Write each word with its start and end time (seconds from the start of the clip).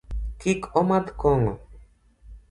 Kik 0.41 0.61
omadh 0.79 1.09
kong'o. 1.19 1.53